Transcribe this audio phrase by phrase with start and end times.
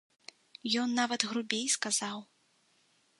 [0.83, 2.17] Ён нават грубей сказаў.